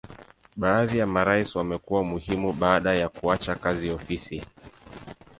Baadhi 0.57 0.97
ya 0.97 1.07
marais 1.07 1.55
wamekuwa 1.55 2.03
muhimu 2.03 2.53
baada 2.53 2.93
ya 2.95 3.09
kuacha 3.09 3.55
kazi 3.55 3.89
ofisi. 3.91 4.45